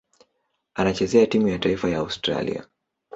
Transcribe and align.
Anachezea 0.73 1.27
timu 1.27 1.47
ya 1.47 1.59
taifa 1.59 1.89
ya 1.89 1.97
Australia. 1.97 2.67